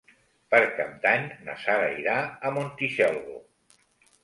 Per 0.53 0.61
Cap 0.77 0.95
d'Any 1.03 1.27
na 1.49 1.57
Sara 1.65 1.93
irà 2.05 2.17
a 2.51 2.55
Montitxelvo. 2.57 3.39